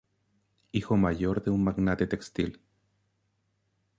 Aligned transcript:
Hijo 0.71 0.97
mayor 0.97 1.43
de 1.43 1.51
un 1.51 1.63
magnate 1.63 2.07
textil. 2.07 2.59